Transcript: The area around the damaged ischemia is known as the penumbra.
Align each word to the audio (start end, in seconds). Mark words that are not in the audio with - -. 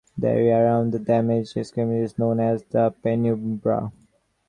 The 0.17 0.29
area 0.29 0.57
around 0.57 0.93
the 0.93 0.97
damaged 0.97 1.55
ischemia 1.55 2.01
is 2.01 2.17
known 2.17 2.39
as 2.39 2.63
the 2.63 2.89
penumbra. 3.03 3.91